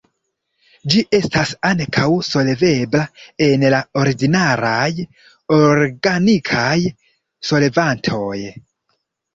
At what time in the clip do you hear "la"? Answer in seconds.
3.75-3.83